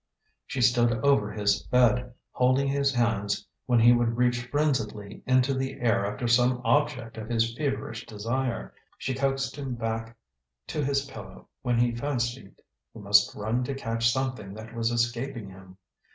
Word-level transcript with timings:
She 0.47 0.61
stood 0.61 0.93
over 1.05 1.31
his 1.31 1.61
bed, 1.61 2.15
holding 2.31 2.67
his 2.67 2.91
hands 2.91 3.45
when 3.67 3.79
he 3.79 3.93
would 3.93 4.17
reach 4.17 4.47
frenziedly 4.49 5.21
into 5.27 5.53
the 5.53 5.79
air 5.79 6.07
after 6.11 6.27
some 6.27 6.59
object 6.63 7.17
of 7.19 7.29
his 7.29 7.55
feverish 7.55 8.07
desire; 8.07 8.73
she 8.97 9.13
coaxed 9.13 9.55
him 9.57 9.75
back 9.75 10.17
to 10.69 10.83
his 10.83 11.05
pillow 11.05 11.49
when 11.61 11.77
he 11.77 11.93
fancied 11.93 12.63
he 12.91 12.97
must 12.99 13.35
run 13.35 13.63
to 13.65 13.75
catch 13.75 14.11
something 14.11 14.55
that 14.55 14.73
was 14.73 14.89
escaping 14.89 15.51
him. 15.51 15.77